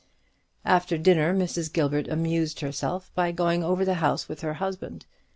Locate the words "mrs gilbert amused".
1.31-2.61